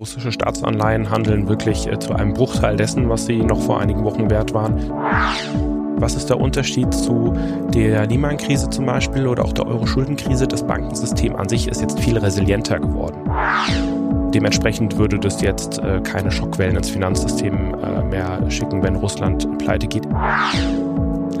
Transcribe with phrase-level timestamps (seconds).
[0.00, 4.30] Russische Staatsanleihen handeln wirklich äh, zu einem Bruchteil dessen, was sie noch vor einigen Wochen
[4.30, 4.92] wert waren.
[5.96, 7.34] Was ist der Unterschied zu
[7.74, 10.46] der Lehman-Krise zum Beispiel oder auch der Euro-Schuldenkrise?
[10.46, 13.28] Das Bankensystem an sich ist jetzt viel resilienter geworden.
[14.32, 19.88] Dementsprechend würde das jetzt äh, keine Schockwellen ins Finanzsystem äh, mehr schicken, wenn Russland pleite
[19.88, 20.06] geht.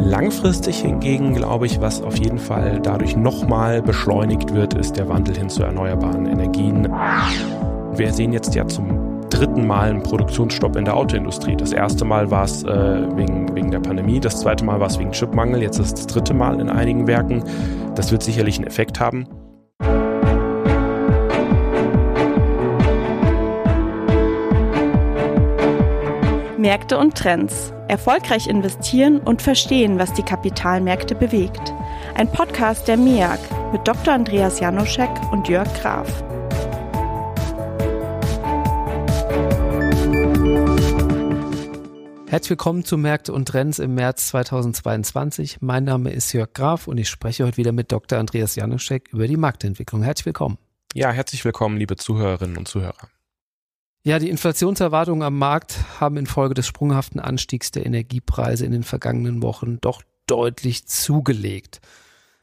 [0.00, 5.36] Langfristig hingegen glaube ich, was auf jeden Fall dadurch nochmal beschleunigt wird, ist der Wandel
[5.36, 6.88] hin zu erneuerbaren Energien.
[7.96, 11.56] Wir sehen jetzt ja zum dritten Mal einen Produktionsstopp in der Autoindustrie.
[11.56, 14.98] Das erste Mal war es äh, wegen, wegen der Pandemie, das zweite Mal war es
[14.98, 17.44] wegen Chipmangel, jetzt ist es das dritte Mal in einigen Werken.
[17.94, 19.26] Das wird sicherlich einen Effekt haben.
[26.58, 27.72] Märkte und Trends.
[27.86, 31.72] Erfolgreich investieren und verstehen, was die Kapitalmärkte bewegt.
[32.14, 33.38] Ein Podcast der MEAG
[33.72, 34.12] mit Dr.
[34.12, 36.24] Andreas Janoschek und Jörg Graf.
[42.30, 45.62] Herzlich willkommen zu Märkte und Trends im März 2022.
[45.62, 48.18] Mein Name ist Jörg Graf und ich spreche heute wieder mit Dr.
[48.18, 50.02] Andreas Janoschek über die Marktentwicklung.
[50.02, 50.58] Herzlich willkommen.
[50.92, 53.08] Ja, herzlich willkommen, liebe Zuhörerinnen und Zuhörer.
[54.04, 59.40] Ja, die Inflationserwartungen am Markt haben infolge des sprunghaften Anstiegs der Energiepreise in den vergangenen
[59.40, 61.80] Wochen doch deutlich zugelegt.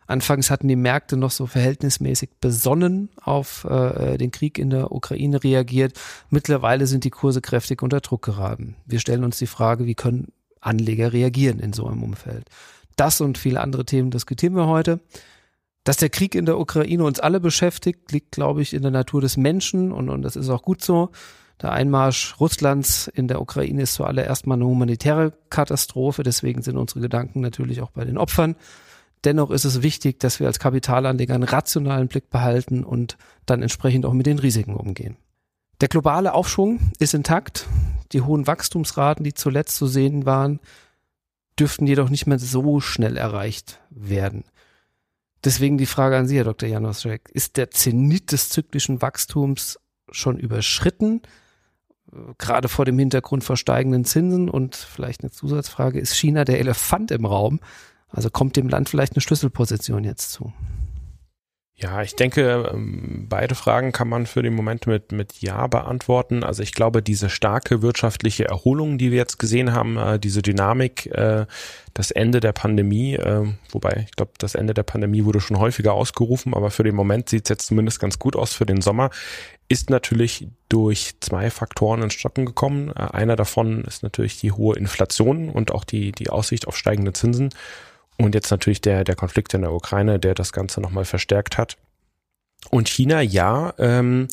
[0.07, 5.43] Anfangs hatten die Märkte noch so verhältnismäßig besonnen auf äh, den Krieg in der Ukraine
[5.43, 5.99] reagiert.
[6.29, 8.75] Mittlerweile sind die Kurse kräftig unter Druck geraten.
[8.85, 12.47] Wir stellen uns die Frage, wie können Anleger reagieren in so einem Umfeld?
[12.95, 14.99] Das und viele andere Themen diskutieren wir heute.
[15.83, 19.21] Dass der Krieg in der Ukraine uns alle beschäftigt, liegt, glaube ich, in der Natur
[19.21, 21.11] des Menschen und, und das ist auch gut so.
[21.61, 27.01] Der Einmarsch Russlands in der Ukraine ist zuallererst mal eine humanitäre Katastrophe, deswegen sind unsere
[27.01, 28.55] Gedanken natürlich auch bei den Opfern.
[29.25, 34.05] Dennoch ist es wichtig, dass wir als Kapitalanleger einen rationalen Blick behalten und dann entsprechend
[34.05, 35.17] auch mit den Risiken umgehen.
[35.81, 37.67] Der globale Aufschwung ist intakt.
[38.11, 40.59] Die hohen Wachstumsraten, die zuletzt zu sehen waren,
[41.59, 44.43] dürften jedoch nicht mehr so schnell erreicht werden.
[45.43, 46.69] Deswegen die Frage an Sie, Herr Dr.
[46.69, 47.29] Janoschek.
[47.33, 49.79] Ist der Zenit des zyklischen Wachstums
[50.11, 51.21] schon überschritten?
[52.37, 57.11] Gerade vor dem Hintergrund von steigenden Zinsen und vielleicht eine Zusatzfrage, ist China der Elefant
[57.11, 57.59] im Raum?
[58.15, 60.53] Also kommt dem Land vielleicht eine Schlüsselposition jetzt zu?
[61.77, 66.41] Ja, ich denke, ähm, beide Fragen kann man für den Moment mit, mit Ja beantworten.
[66.45, 71.07] Also ich glaube, diese starke wirtschaftliche Erholung, die wir jetzt gesehen haben, äh, diese Dynamik,
[71.07, 71.45] äh,
[71.93, 75.91] das Ende der Pandemie, äh, wobei ich glaube, das Ende der Pandemie wurde schon häufiger
[75.91, 79.09] ausgerufen, aber für den Moment sieht es jetzt zumindest ganz gut aus für den Sommer,
[79.67, 82.93] ist natürlich durch zwei Faktoren ins Stocken gekommen.
[82.93, 87.49] Einer davon ist natürlich die hohe Inflation und auch die, die Aussicht auf steigende Zinsen.
[88.17, 91.77] Und jetzt natürlich der, der Konflikt in der Ukraine, der das Ganze nochmal verstärkt hat.
[92.71, 94.27] Und China, ja, ähm,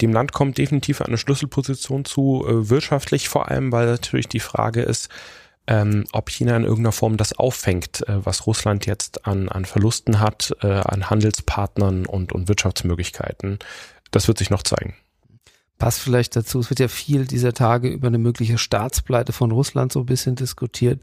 [0.00, 4.82] dem Land kommt definitiv eine Schlüsselposition zu, äh, wirtschaftlich vor allem, weil natürlich die Frage
[4.82, 5.10] ist,
[5.66, 10.20] ähm, ob China in irgendeiner Form das auffängt, äh, was Russland jetzt an, an Verlusten
[10.20, 13.58] hat, äh, an Handelspartnern und, und Wirtschaftsmöglichkeiten.
[14.10, 14.94] Das wird sich noch zeigen.
[15.78, 19.92] Passt vielleicht dazu, es wird ja viel dieser Tage über eine mögliche Staatspleite von Russland
[19.92, 21.00] so ein bisschen diskutiert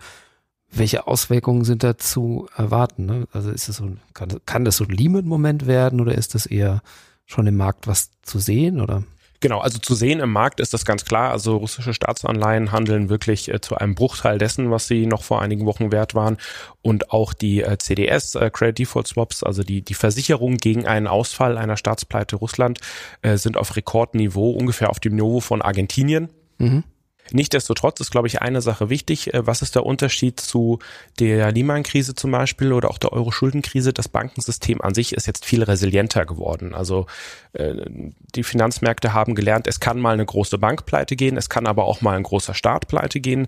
[0.72, 3.06] welche Auswirkungen sind da zu erwarten?
[3.06, 3.28] Ne?
[3.32, 6.82] Also ist es so, kann, kann das so ein Lehman-Moment werden oder ist das eher
[7.26, 9.04] schon im Markt was zu sehen oder?
[9.42, 11.32] Genau, also zu sehen im Markt ist das ganz klar.
[11.32, 15.66] Also russische Staatsanleihen handeln wirklich äh, zu einem Bruchteil dessen, was sie noch vor einigen
[15.66, 16.38] Wochen wert waren.
[16.84, 21.08] Und auch die äh, CDS, äh, Credit Default Swaps, also die, die Versicherung gegen einen
[21.08, 22.80] Ausfall einer Staatspleite Russland,
[23.24, 26.30] äh, sind auf Rekordniveau, ungefähr auf dem Niveau von Argentinien.
[26.60, 26.84] Mhm.
[27.34, 29.34] Nichtsdestotrotz ist, glaube ich, eine Sache wichtig.
[29.34, 30.80] Äh, was ist der Unterschied zu
[31.20, 33.94] der Lehman-Krise zum Beispiel oder auch der Euro-Schuldenkrise?
[33.94, 36.74] Das Bankensystem an sich ist jetzt viel resilienter geworden.
[36.74, 37.06] Also
[37.54, 37.76] äh,
[38.36, 41.86] die Finanzmärkte haben gelernt, es kann mal eine große Bank pleite gehen, es kann aber
[41.86, 43.48] auch mal ein großer Staat pleite gehen.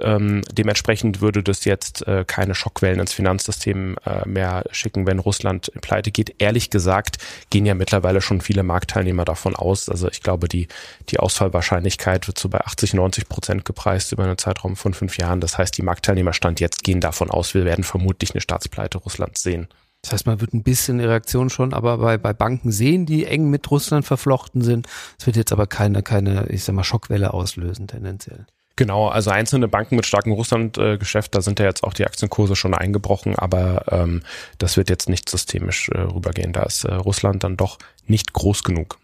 [0.00, 5.70] Ähm, dementsprechend würde das jetzt äh, keine Schockwellen ins Finanzsystem äh, mehr schicken, wenn Russland
[5.82, 6.36] pleite geht.
[6.38, 7.18] Ehrlich gesagt
[7.50, 9.88] gehen ja mittlerweile schon viele Marktteilnehmer davon aus.
[9.88, 10.68] Also ich glaube, die,
[11.10, 15.40] die Ausfallwahrscheinlichkeit wird so bei 80, 90 Prozent gepreist über einen Zeitraum von fünf Jahren.
[15.40, 19.42] Das heißt, die Marktteilnehmer stand jetzt gehen davon aus, wir werden vermutlich eine Staatspleite Russlands
[19.42, 19.68] sehen.
[20.02, 23.50] Das heißt, man wird ein bisschen Reaktion schon, aber bei, bei Banken sehen, die eng
[23.50, 24.86] mit Russland verflochten sind.
[25.18, 28.46] Es wird jetzt aber keine, keine, ich sag mal, Schockwelle auslösen tendenziell.
[28.76, 32.74] Genau, also einzelne Banken mit starkem Russland-Geschäft, da sind ja jetzt auch die Aktienkurse schon
[32.74, 34.22] eingebrochen, aber ähm,
[34.58, 36.52] das wird jetzt nicht systemisch äh, rübergehen.
[36.52, 38.98] Da ist äh, Russland dann doch nicht groß genug.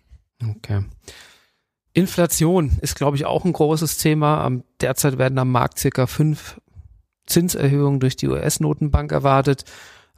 [0.47, 0.85] Okay.
[1.95, 4.51] Inflation ist, glaube ich, auch ein großes Thema.
[4.81, 6.61] Derzeit werden am Markt circa fünf
[7.27, 9.65] Zinserhöhungen durch die US-Notenbank erwartet.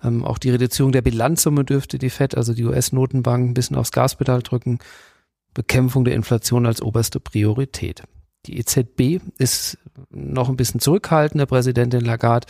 [0.02, 3.92] Ähm, auch die Reduzierung der Bilanzsumme dürfte die FED, also die US-Notenbank, ein bisschen aufs
[3.92, 4.80] Gaspedal drücken.
[5.52, 8.02] Bekämpfung der Inflation als oberste Priorität.
[8.46, 9.78] Die EZB ist
[10.10, 11.46] noch ein bisschen zurückhaltender.
[11.46, 12.46] Präsidentin Lagarde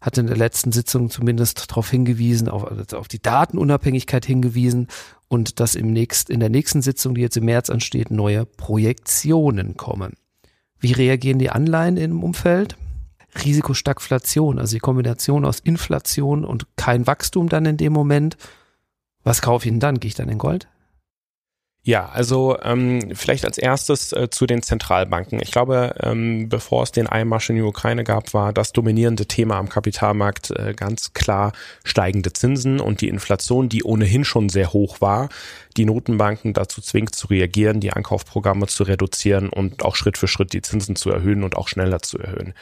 [0.00, 4.88] hat in der letzten Sitzung zumindest darauf hingewiesen, auf, also auf die Datenunabhängigkeit hingewiesen
[5.28, 9.76] und dass im nächst, in der nächsten Sitzung, die jetzt im März ansteht, neue Projektionen
[9.76, 10.14] kommen.
[10.78, 12.76] Wie reagieren die Anleihen im Umfeld?
[13.44, 18.36] Risikostagflation, also die Kombination aus Inflation und kein Wachstum dann in dem Moment.
[19.24, 20.00] Was kaufe ich denn dann?
[20.00, 20.68] Gehe ich dann in Gold?
[21.88, 25.40] Ja, also ähm, vielleicht als erstes äh, zu den Zentralbanken.
[25.40, 29.56] Ich glaube, ähm, bevor es den Einmarsch in die Ukraine gab, war das dominierende Thema
[29.56, 31.52] am Kapitalmarkt äh, ganz klar
[31.84, 35.30] steigende Zinsen und die Inflation, die ohnehin schon sehr hoch war,
[35.78, 40.52] die Notenbanken dazu zwingt zu reagieren, die Ankaufprogramme zu reduzieren und auch Schritt für Schritt
[40.52, 42.52] die Zinsen zu erhöhen und auch schneller zu erhöhen.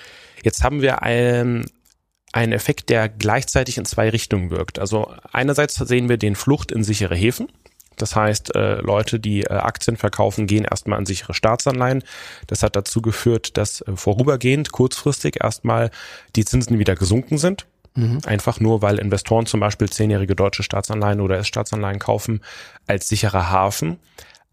[0.44, 1.66] Jetzt haben wir ein
[2.32, 4.78] ein Effekt, der gleichzeitig in zwei Richtungen wirkt.
[4.78, 7.48] Also einerseits sehen wir den Flucht in sichere Häfen.
[7.96, 12.04] Das heißt, äh, Leute, die äh, Aktien verkaufen, gehen erstmal an sichere Staatsanleihen.
[12.46, 15.90] Das hat dazu geführt, dass äh, vorübergehend, kurzfristig erstmal
[16.36, 17.66] die Zinsen wieder gesunken sind.
[17.94, 18.20] Mhm.
[18.26, 22.40] Einfach nur, weil Investoren zum Beispiel zehnjährige deutsche Staatsanleihen oder S-Staatsanleihen kaufen
[22.86, 23.98] als sicherer Hafen.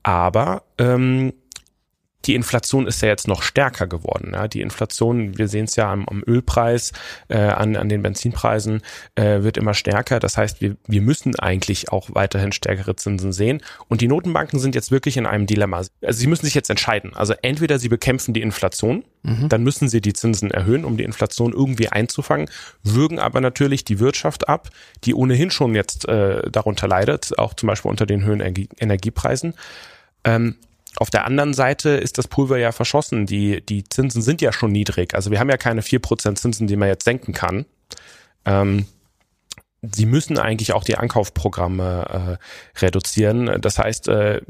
[0.02, 1.34] Aber ähm,
[2.26, 4.32] die Inflation ist ja jetzt noch stärker geworden.
[4.34, 4.48] Ja.
[4.48, 6.94] Die Inflation, wir sehen es ja am, am Ölpreis,
[7.28, 8.82] äh, an, an den Benzinpreisen,
[9.16, 10.20] äh, wird immer stärker.
[10.20, 13.62] Das heißt, wir, wir müssen eigentlich auch weiterhin stärkere Zinsen sehen.
[13.88, 15.78] Und die Notenbanken sind jetzt wirklich in einem Dilemma.
[15.78, 17.14] Also sie müssen sich jetzt entscheiden.
[17.16, 19.50] Also entweder sie bekämpfen die Inflation, mhm.
[19.50, 22.50] dann müssen sie die Zinsen erhöhen, um die Inflation irgendwie einzufangen,
[22.84, 24.70] würgen aber natürlich die Wirtschaft ab,
[25.04, 29.54] die ohnehin schon jetzt äh, darunter leidet, auch zum Beispiel unter den höheren Energie Energiepreisen.
[30.24, 30.56] Ähm,
[30.98, 33.26] auf der anderen Seite ist das Pulver ja verschossen.
[33.26, 35.16] Die, die Zinsen sind ja schon niedrig.
[35.16, 37.66] Also wir haben ja keine vier Prozent Zinsen, die man jetzt senken kann.
[38.46, 38.86] Ähm,
[39.92, 43.62] sie müssen eigentlich auch die Ankaufprogramme äh, reduzieren.
[43.62, 44.42] Das heißt, äh,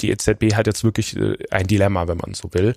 [0.00, 2.74] die EZB hat jetzt wirklich äh, ein Dilemma, wenn man so will.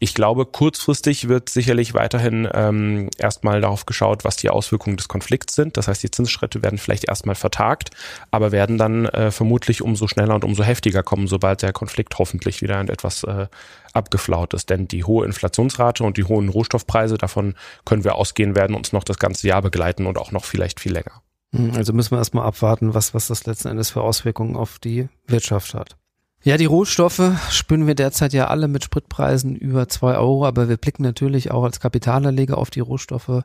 [0.00, 5.54] Ich glaube, kurzfristig wird sicherlich weiterhin ähm, erstmal darauf geschaut, was die Auswirkungen des Konflikts
[5.54, 5.76] sind.
[5.76, 7.90] Das heißt, die Zinsschritte werden vielleicht erstmal vertagt,
[8.32, 12.62] aber werden dann äh, vermutlich umso schneller und umso heftiger kommen, sobald der Konflikt hoffentlich
[12.62, 13.46] wieder etwas äh,
[13.92, 14.70] abgeflaut ist.
[14.70, 17.54] Denn die hohe Inflationsrate und die hohen Rohstoffpreise, davon
[17.84, 20.94] können wir ausgehen, werden uns noch das ganze Jahr begleiten und auch noch vielleicht viel
[20.94, 21.22] länger.
[21.54, 25.08] Hm, also müssen wir erstmal abwarten, was, was das letzten Endes für Auswirkungen auf die
[25.26, 25.96] Wirtschaft hat.
[26.44, 30.76] Ja, die Rohstoffe spüren wir derzeit ja alle mit Spritpreisen über zwei Euro, aber wir
[30.76, 33.44] blicken natürlich auch als Kapitalanleger auf die Rohstoffe.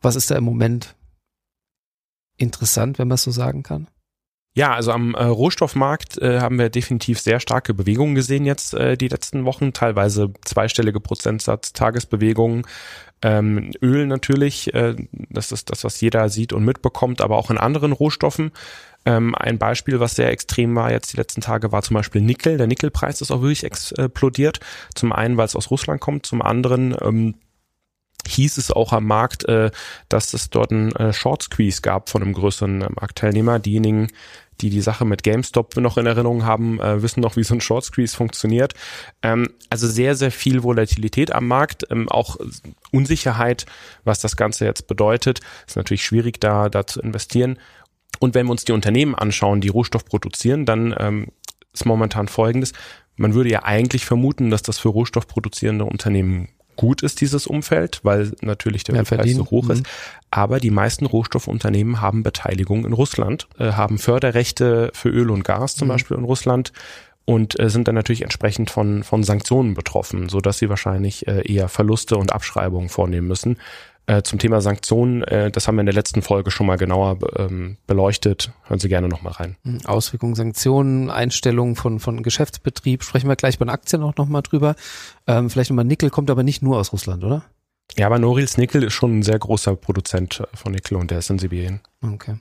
[0.00, 0.96] Was ist da im Moment
[2.38, 3.88] interessant, wenn man es so sagen kann?
[4.54, 8.96] Ja, also am äh, Rohstoffmarkt äh, haben wir definitiv sehr starke Bewegungen gesehen jetzt äh,
[8.96, 12.66] die letzten Wochen, teilweise zweistellige Prozentsatz Tagesbewegungen.
[13.22, 17.58] Ähm, Öl natürlich, äh, das ist das, was jeder sieht und mitbekommt, aber auch in
[17.58, 18.52] anderen Rohstoffen.
[19.06, 22.58] Ähm, ein Beispiel, was sehr extrem war jetzt die letzten Tage, war zum Beispiel Nickel.
[22.58, 24.60] Der Nickelpreis ist auch wirklich explodiert.
[24.94, 27.34] Zum einen, weil es aus Russland kommt, zum anderen ähm,
[28.26, 29.70] hieß es auch am Markt, äh,
[30.08, 33.58] dass es dort einen äh, Short Squeeze gab von einem größeren äh, Marktteilnehmer.
[33.58, 34.08] Diejenigen,
[34.60, 37.60] die die Sache mit GameStop noch in Erinnerung haben, äh, wissen noch, wie so ein
[37.60, 38.74] Short Squeeze funktioniert.
[39.22, 42.36] Ähm, also sehr, sehr viel Volatilität am Markt, ähm, auch
[42.90, 43.66] Unsicherheit,
[44.04, 45.40] was das Ganze jetzt bedeutet.
[45.66, 47.58] Ist natürlich schwierig, da, da zu investieren.
[48.18, 51.28] Und wenn wir uns die Unternehmen anschauen, die Rohstoff produzieren, dann ähm,
[51.72, 52.72] ist momentan Folgendes.
[53.16, 56.48] Man würde ja eigentlich vermuten, dass das für rohstoffproduzierende Unternehmen
[56.80, 59.80] gut ist, dieses Umfeld, weil natürlich der Preis so hoch ist.
[59.80, 59.90] Mhm.
[60.30, 65.76] Aber die meisten Rohstoffunternehmen haben Beteiligung in Russland, äh, haben Förderrechte für Öl und Gas
[65.76, 65.92] zum mhm.
[65.92, 66.72] Beispiel in Russland
[67.26, 71.42] und äh, sind dann natürlich entsprechend von, von Sanktionen betroffen, so dass sie wahrscheinlich äh,
[71.46, 73.58] eher Verluste und Abschreibungen vornehmen müssen.
[74.10, 77.18] Äh, zum Thema Sanktionen, äh, das haben wir in der letzten Folge schon mal genauer
[77.36, 78.50] ähm, beleuchtet.
[78.64, 79.56] Hören Sie gerne nochmal rein.
[79.62, 84.42] Hm, Auswirkungen, Sanktionen, Einstellungen von, von Geschäftsbetrieb, sprechen wir gleich bei den Aktien auch nochmal
[84.42, 84.74] drüber.
[85.28, 87.44] Ähm, vielleicht nochmal Nickel kommt aber nicht nur aus Russland, oder?
[87.96, 91.20] Ja, aber Norilsk Nickel ist schon ein sehr großer Produzent äh, von Nickel und der
[91.20, 91.78] ist in Sibirien.
[92.02, 92.34] Okay.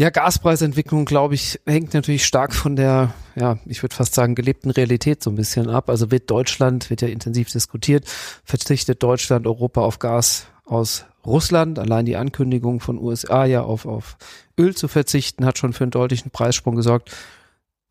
[0.00, 4.70] Ja, Gaspreisentwicklung, glaube ich, hängt natürlich stark von der, ja, ich würde fast sagen, gelebten
[4.70, 5.90] Realität so ein bisschen ab.
[5.90, 8.06] Also wird Deutschland, wird ja intensiv diskutiert,
[8.42, 11.78] verzichtet Deutschland, Europa auf Gas aus Russland.
[11.78, 14.16] Allein die Ankündigung von USA ja auf, auf
[14.58, 17.14] Öl zu verzichten, hat schon für einen deutlichen Preissprung gesorgt.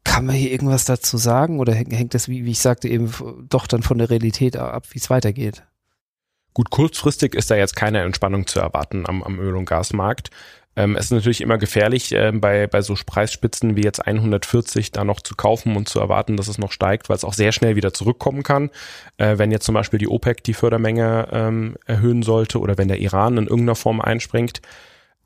[0.03, 3.13] Kann man hier irgendwas dazu sagen oder hängt das, wie, wie ich sagte, eben
[3.47, 5.61] doch dann von der Realität ab, wie es weitergeht?
[6.53, 10.31] Gut, kurzfristig ist da jetzt keine Entspannung zu erwarten am, am Öl- und Gasmarkt.
[10.75, 15.03] Ähm, es ist natürlich immer gefährlich, äh, bei, bei so Preisspitzen wie jetzt 140 da
[15.03, 17.75] noch zu kaufen und zu erwarten, dass es noch steigt, weil es auch sehr schnell
[17.75, 18.69] wieder zurückkommen kann.
[19.17, 22.99] Äh, wenn jetzt zum Beispiel die OPEC die Fördermenge ähm, erhöhen sollte oder wenn der
[22.99, 24.61] Iran in irgendeiner Form einspringt.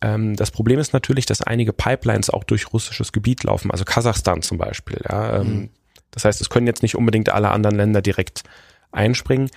[0.01, 4.41] Ähm, das Problem ist natürlich, dass einige Pipelines auch durch russisches Gebiet laufen, also Kasachstan
[4.41, 5.01] zum Beispiel.
[5.07, 5.69] Ja, ähm, mhm
[6.11, 8.43] Das heißt, es können jetzt nicht unbedingt alle anderen Länder direkt
[8.91, 9.49] einspringen.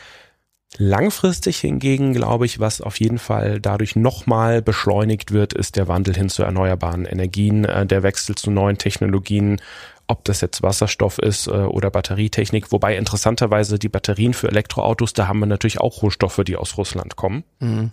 [0.78, 6.14] Langfristig hingegen glaube ich, was auf jeden Fall dadurch nochmal beschleunigt wird, ist der Wandel
[6.14, 9.60] hin zu erneuerbaren Energien, äh, der Wechsel zu neuen Technologien,
[10.06, 12.72] ob das jetzt Wasserstoff ist äh, oder Batterietechnik.
[12.72, 17.16] Wobei interessanterweise die Batterien für Elektroautos, da haben wir natürlich auch Rohstoffe, die aus Russland
[17.16, 17.44] kommen.
[17.60, 17.90] Mhm.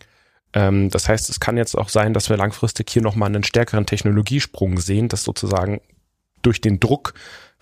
[0.54, 3.86] Ähm, das heißt, es kann jetzt auch sein, dass wir langfristig hier nochmal einen stärkeren
[3.86, 5.82] Technologiesprung sehen, dass sozusagen
[6.42, 7.13] durch den Druck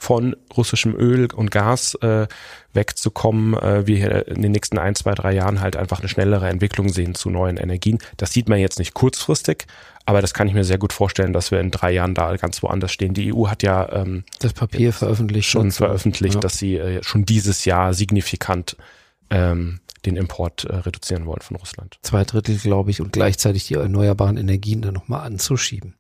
[0.01, 2.25] von russischem Öl und Gas äh,
[2.73, 6.49] wegzukommen, äh, wir hier in den nächsten ein, zwei, drei Jahren halt einfach eine schnellere
[6.49, 7.99] Entwicklung sehen zu neuen Energien.
[8.17, 9.67] Das sieht man jetzt nicht kurzfristig,
[10.07, 12.63] aber das kann ich mir sehr gut vorstellen, dass wir in drei Jahren da ganz
[12.63, 13.13] woanders stehen.
[13.13, 16.41] Die EU hat ja ähm, das Papier veröffentlicht schon veröffentlicht, ja.
[16.41, 18.77] dass sie äh, schon dieses Jahr signifikant
[19.29, 21.99] ähm, den Import äh, reduzieren wollen von Russland.
[22.01, 25.93] Zwei Drittel, glaube ich, und gleichzeitig die erneuerbaren Energien dann nochmal anzuschieben.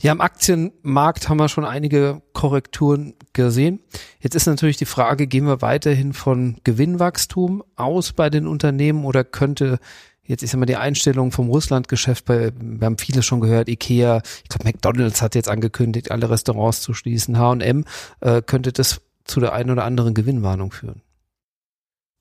[0.00, 3.80] Hier am Aktienmarkt haben wir schon einige Korrekturen gesehen.
[4.20, 9.24] Jetzt ist natürlich die Frage, gehen wir weiterhin von Gewinnwachstum aus bei den Unternehmen oder
[9.24, 9.80] könnte
[10.22, 14.48] jetzt ist immer die Einstellung vom Russlandgeschäft, bei, wir haben viele schon gehört, Ikea, ich
[14.48, 17.84] glaube McDonalds hat jetzt angekündigt, alle Restaurants zu schließen, H&M,
[18.20, 21.02] äh, könnte das zu der einen oder anderen Gewinnwarnung führen?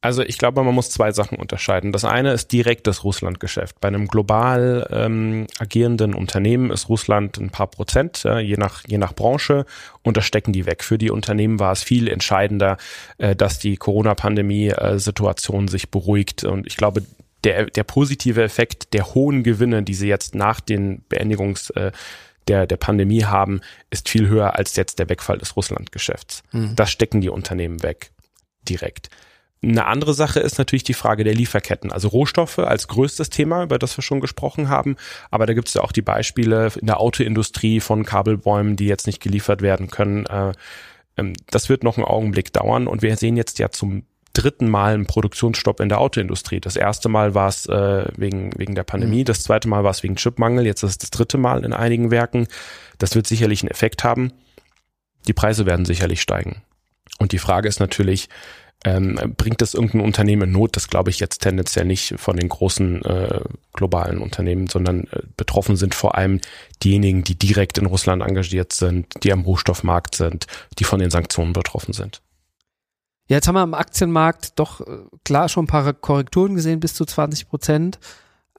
[0.08, 1.92] Also ich glaube, man muss zwei Sachen unterscheiden.
[1.92, 3.82] Das eine ist direkt das Russlandgeschäft.
[3.82, 9.00] Bei einem global ähm, agierenden Unternehmen ist Russland ein paar Prozent, äh, je, nach, je
[9.00, 9.66] nach Branche,
[10.04, 10.86] und da stecken die weg.
[10.86, 12.78] Für die Unternehmen war es viel entscheidender,
[13.18, 16.46] äh, dass die Corona-Pandemie-Situation äh, sich beruhigt.
[16.46, 17.04] Und ich glaube,
[17.44, 21.92] der, der positive Effekt der hohen Gewinne, die sie jetzt nach den Beendigungs äh,
[22.48, 23.60] der, der Pandemie haben,
[23.90, 26.44] ist viel höher als jetzt der Wegfall des Russlandgeschäfts.
[26.54, 26.78] Mhm.
[26.78, 28.12] Das stecken die Unternehmen weg.
[28.70, 29.10] Direkt.
[29.64, 31.92] Eine andere Sache ist natürlich die Frage der Lieferketten.
[31.92, 34.98] Also Rohstoffe als größtes Thema, über das wir schon gesprochen haben.
[35.32, 39.08] Aber da gibt es ja auch die Beispiele in der Autoindustrie von Kabelbäumen, die jetzt
[39.08, 40.28] nicht geliefert werden können.
[40.28, 40.54] Äh,
[41.18, 42.88] ähm, das wird noch einen Augenblick dauern.
[42.88, 46.60] Und wir sehen jetzt ja zum dritten Mal einen Produktionsstopp in der Autoindustrie.
[46.60, 49.26] Das erste Mal war es äh, wegen, wegen der Pandemie, mhm.
[49.26, 52.12] das zweite Mal war es wegen Chipmangel, jetzt ist es das dritte Mal in einigen
[52.12, 52.48] Werken.
[53.00, 54.32] Das wird sicherlich einen Effekt haben.
[55.28, 56.62] Die Preise werden sicherlich steigen.
[57.18, 58.30] Und die Frage ist natürlich,
[58.86, 60.76] ähm, bringt das irgendein Unternehmen in Not?
[60.76, 63.42] Das glaube ich jetzt tendenziell nicht von den großen äh,
[63.74, 66.40] globalen Unternehmen, sondern äh, betroffen sind vor allem
[66.84, 70.46] diejenigen, die direkt in Russland engagiert sind, die am Rohstoffmarkt sind,
[70.80, 72.22] die von den Sanktionen betroffen sind.
[73.28, 74.86] Ja, jetzt haben wir am Aktienmarkt doch äh,
[75.26, 78.00] klar schon ein paar Korrekturen gesehen, bis zu 20 Prozent.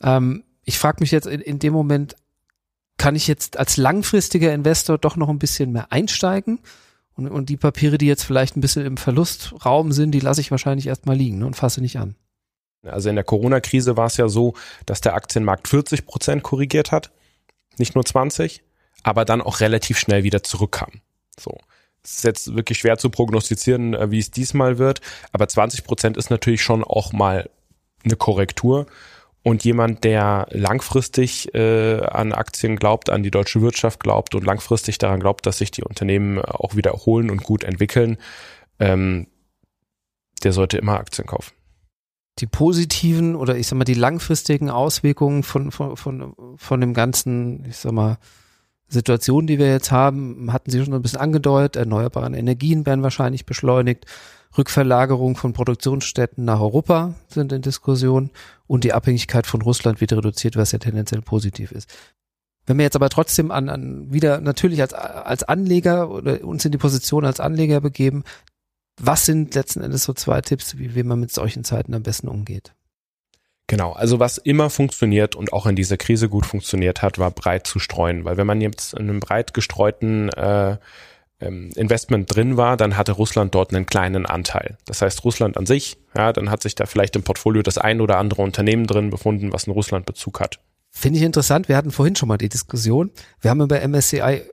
[0.03, 2.17] Ähm, ich frage mich jetzt in, in dem Moment,
[2.99, 6.59] kann ich jetzt als langfristiger Investor doch noch ein bisschen mehr einsteigen?
[7.19, 10.53] Und, und die Papiere, die jetzt vielleicht ein bisschen im Verlustraum sind, die lasse ich
[10.53, 12.15] wahrscheinlich erstmal liegen ne, und fasse nicht an.
[12.85, 14.55] Also in der Corona-Krise war es ja so,
[14.87, 17.11] dass der Aktienmarkt 40 Prozent korrigiert hat,
[17.77, 18.63] nicht nur 20,
[19.03, 21.01] aber dann auch relativ schnell wieder zurückkam.
[21.39, 21.59] So.
[22.05, 25.01] Es ist jetzt wirklich schwer zu prognostizieren, äh, wie es diesmal wird,
[25.33, 27.51] aber 20 Prozent ist natürlich schon auch mal
[28.05, 28.87] eine Korrektur.
[29.49, 34.99] Und jemand, der langfristig äh, an Aktien glaubt, an die deutsche Wirtschaft glaubt und langfristig
[34.99, 38.19] daran glaubt, dass sich die Unternehmen auch wieder erholen und gut entwickeln,
[38.79, 39.27] ähm,
[40.43, 41.55] der sollte immer Aktien kaufen.
[42.41, 47.65] Die positiven oder ich sag mal die langfristigen Auswirkungen von, von, von, von dem ganzen,
[47.65, 48.19] ich sag mal,
[48.89, 51.77] Situation, die wir jetzt haben, hatten Sie schon ein bisschen angedeutet.
[51.77, 54.07] Erneuerbare Energien werden wahrscheinlich beschleunigt.
[54.57, 58.31] Rückverlagerung von Produktionsstätten nach Europa sind in Diskussion
[58.67, 61.91] und die Abhängigkeit von Russland wird reduziert, was ja tendenziell positiv ist.
[62.65, 66.73] Wenn wir jetzt aber trotzdem an, an wieder natürlich als, als Anleger oder uns in
[66.73, 68.25] die Position als Anleger begeben,
[69.01, 72.29] was sind letzten Endes so zwei Tipps, wie, wie man mit solchen Zeiten am besten
[72.29, 72.75] umgeht?
[73.69, 77.67] Genau, also was immer funktioniert und auch in dieser Krise gut funktioniert hat, war breit
[77.67, 78.25] zu streuen.
[78.25, 80.79] Weil wenn man jetzt in einem breit gestreuten äh,
[81.41, 84.79] ähm, Investment drin war, dann hatte Russland dort einen kleinen Anteil.
[84.87, 88.01] Das heißt, Russland an sich, ja, dann hat sich da vielleicht im Portfolio das ein
[88.01, 90.59] oder andere Unternehmen drin befunden, was einen Russland-Bezug hat.
[90.91, 91.69] Finde ich interessant.
[91.69, 93.11] Wir hatten vorhin schon mal die Diskussion.
[93.43, 94.45] Wir haben über MSCI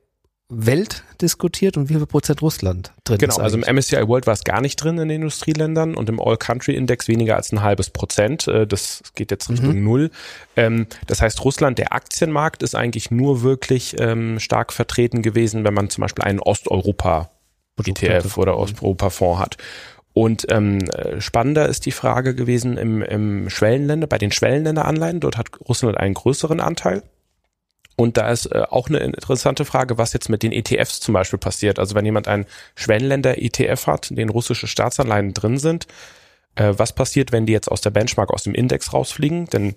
[0.47, 3.35] Welt diskutiert und wie viel Prozent Russland drin genau, ist.
[3.37, 6.19] Genau, also im MSCI World war es gar nicht drin in den Industrieländern und im
[6.19, 8.47] All-Country-Index weniger als ein halbes Prozent.
[8.47, 9.83] Äh, das geht jetzt Richtung mhm.
[9.83, 10.11] Null.
[10.55, 15.73] Ähm, das heißt, Russland, der Aktienmarkt ist eigentlich nur wirklich ähm, stark vertreten gewesen, wenn
[15.73, 19.57] man zum Beispiel einen Osteuropa-ETF oder Osteuropa-Fonds hat.
[20.13, 20.79] Und ähm,
[21.19, 26.13] spannender ist die Frage gewesen im, im Schwellenländer, bei den Schwellenländeranleihen, dort hat Russland einen
[26.13, 27.03] größeren Anteil.
[27.95, 31.39] Und da ist äh, auch eine interessante Frage, was jetzt mit den ETFs zum Beispiel
[31.39, 31.79] passiert.
[31.79, 35.87] Also wenn jemand einen Schwellenländer-ETF hat, in den russische Staatsanleihen drin sind,
[36.55, 39.45] äh, was passiert, wenn die jetzt aus der Benchmark, aus dem Index rausfliegen?
[39.45, 39.75] Denn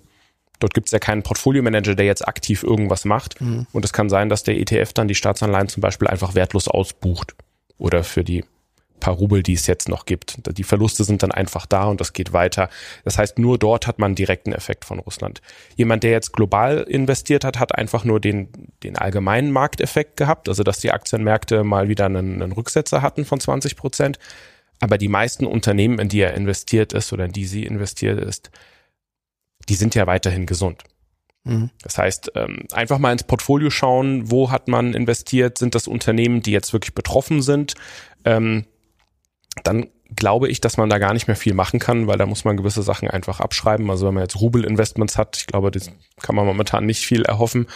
[0.59, 3.39] dort gibt es ja keinen Portfolio-Manager, der jetzt aktiv irgendwas macht.
[3.39, 3.67] Mhm.
[3.71, 7.35] Und es kann sein, dass der ETF dann die Staatsanleihen zum Beispiel einfach wertlos ausbucht
[7.77, 8.43] oder für die
[8.99, 10.39] paar Rubel, die es jetzt noch gibt.
[10.57, 12.69] Die Verluste sind dann einfach da und das geht weiter.
[13.03, 15.41] Das heißt, nur dort hat man direkten Effekt von Russland.
[15.75, 18.49] Jemand, der jetzt global investiert hat, hat einfach nur den,
[18.83, 23.39] den allgemeinen Markteffekt gehabt, also dass die Aktienmärkte mal wieder einen, einen Rücksetzer hatten von
[23.39, 24.19] 20 Prozent.
[24.79, 28.49] Aber die meisten Unternehmen, in die er investiert ist oder in die sie investiert ist,
[29.67, 30.83] die sind ja weiterhin gesund.
[31.43, 31.69] Mhm.
[31.81, 36.41] Das heißt, ähm, einfach mal ins Portfolio schauen, wo hat man investiert, sind das Unternehmen,
[36.41, 37.75] die jetzt wirklich betroffen sind,
[38.25, 38.65] ähm,
[39.63, 42.43] dann glaube ich, dass man da gar nicht mehr viel machen kann, weil da muss
[42.43, 43.89] man gewisse Sachen einfach abschreiben.
[43.89, 45.91] Also wenn man jetzt Rubel-Investments hat, ich glaube, das
[46.21, 47.67] kann man momentan nicht viel erhoffen.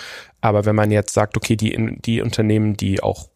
[0.41, 3.29] Aber wenn man jetzt sagt, okay, die, die Unternehmen, die auch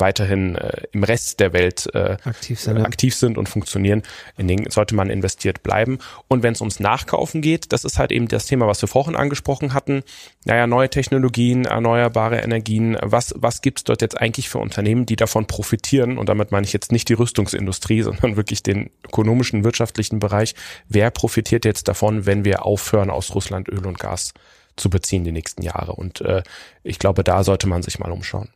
[0.00, 4.02] weiterhin äh, im Rest der Welt äh, aktiv, sind, aktiv sind und funktionieren,
[4.36, 5.98] in denen sollte man investiert bleiben.
[6.28, 9.16] Und wenn es ums Nachkaufen geht, das ist halt eben das Thema, was wir vorhin
[9.16, 10.02] angesprochen hatten.
[10.44, 15.46] Naja, neue Technologien, erneuerbare Energien, was, was gibt's dort jetzt eigentlich für Unternehmen, die davon
[15.46, 16.18] profitieren?
[16.18, 20.54] Und damit meine ich jetzt nicht die Rüstungsindustrie, sondern wirklich den ökonomischen, wirtschaftlichen Bereich.
[20.88, 24.32] Wer profitiert jetzt davon, wenn wir aufhören, aus Russland Öl und Gas
[24.76, 25.92] zu beziehen die nächsten Jahre?
[25.92, 26.42] Und äh,
[26.82, 28.50] ich glaube, da sollte man sich mal umschauen.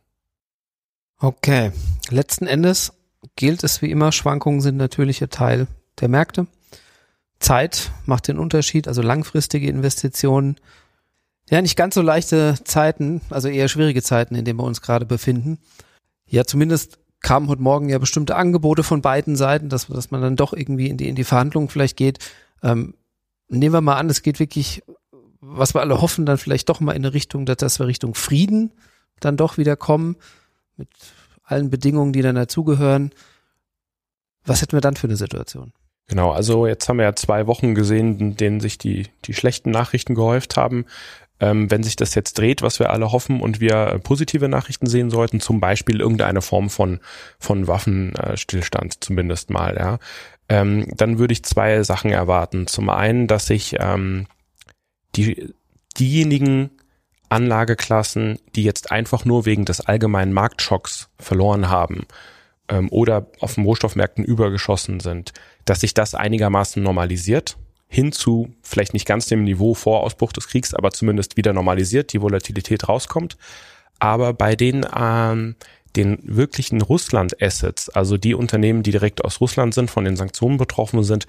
[1.19, 1.71] Okay,
[2.09, 2.91] letzten Endes
[3.35, 5.67] gilt es wie immer, Schwankungen sind natürlicher Teil
[5.99, 6.47] der Märkte.
[7.39, 10.57] Zeit macht den Unterschied, also langfristige Investitionen.
[11.49, 15.05] Ja, nicht ganz so leichte Zeiten, also eher schwierige Zeiten, in denen wir uns gerade
[15.05, 15.59] befinden.
[16.25, 20.35] Ja, zumindest kamen heute Morgen ja bestimmte Angebote von beiden Seiten, dass, dass man dann
[20.35, 22.19] doch irgendwie in die, in die Verhandlungen vielleicht geht.
[22.61, 22.95] Ähm,
[23.47, 24.83] nehmen wir mal an, es geht wirklich,
[25.39, 28.15] was wir alle hoffen, dann vielleicht doch mal in eine Richtung, dass, dass wir Richtung
[28.15, 28.71] Frieden
[29.19, 30.17] dann doch wieder kommen
[30.77, 30.89] mit
[31.43, 33.11] allen Bedingungen, die dann dazugehören.
[34.45, 35.73] Was hätten wir dann für eine Situation?
[36.07, 39.71] Genau, also jetzt haben wir ja zwei Wochen gesehen, in denen sich die, die schlechten
[39.71, 40.85] Nachrichten gehäuft haben.
[41.39, 45.09] Ähm, wenn sich das jetzt dreht, was wir alle hoffen und wir positive Nachrichten sehen
[45.09, 46.99] sollten, zum Beispiel irgendeine Form von,
[47.39, 49.99] von Waffenstillstand zumindest mal, ja,
[50.47, 52.67] ähm, dann würde ich zwei Sachen erwarten.
[52.67, 54.27] Zum einen, dass sich ähm,
[55.15, 55.53] die,
[55.99, 56.69] diejenigen
[57.35, 62.05] Anlageklassen, die jetzt einfach nur wegen des allgemeinen Marktschocks verloren haben
[62.69, 65.33] ähm, oder auf den Rohstoffmärkten übergeschossen sind,
[65.65, 70.47] dass sich das einigermaßen normalisiert hin zu vielleicht nicht ganz dem Niveau vor Ausbruch des
[70.47, 73.37] Kriegs, aber zumindest wieder normalisiert, die Volatilität rauskommt.
[73.99, 75.55] Aber bei den ähm,
[75.95, 81.03] den wirklichen Russland-Assets, also die Unternehmen, die direkt aus Russland sind, von den Sanktionen betroffen
[81.03, 81.25] sind,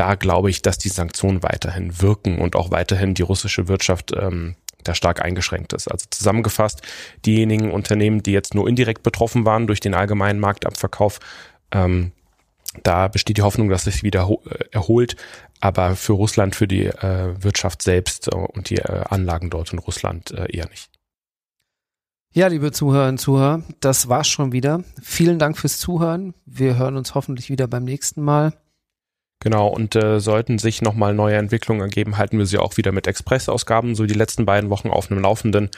[0.00, 4.56] da glaube ich, dass die Sanktionen weiterhin wirken und auch weiterhin die russische Wirtschaft ähm,
[4.82, 5.88] da stark eingeschränkt ist.
[5.88, 6.80] Also zusammengefasst,
[7.26, 11.20] diejenigen Unternehmen, die jetzt nur indirekt betroffen waren durch den allgemeinen Marktabverkauf,
[11.70, 12.12] ähm,
[12.82, 15.16] da besteht die Hoffnung, dass es sich wieder äh, erholt,
[15.60, 19.80] aber für Russland, für die äh, Wirtschaft selbst äh, und die äh, Anlagen dort in
[19.80, 20.88] Russland äh, eher nicht.
[22.32, 24.82] Ja, liebe Zuhörerinnen und Zuhörer, das war's schon wieder.
[25.02, 26.32] Vielen Dank fürs Zuhören.
[26.46, 28.54] Wir hören uns hoffentlich wieder beim nächsten Mal.
[29.40, 33.06] Genau, und äh, sollten sich nochmal neue Entwicklungen ergeben, halten wir sie auch wieder mit
[33.06, 35.70] Express-Ausgaben, so die letzten beiden Wochen auf einem Laufenden.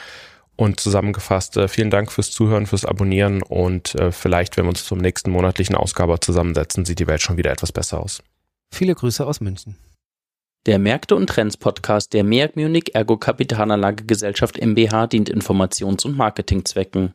[0.55, 4.85] Und zusammengefasst, äh, vielen Dank fürs Zuhören, fürs Abonnieren und äh, vielleicht, wenn wir uns
[4.85, 8.23] zum nächsten monatlichen Ausgabe zusammensetzen, sieht die Welt schon wieder etwas besser aus.
[8.71, 9.77] Viele Grüße aus München.
[10.67, 16.17] Der Märkte und Trends Podcast der MEAG Munich Ergo Kapitalanlage Gesellschaft MBH dient Informations- und
[16.17, 17.15] Marketingzwecken.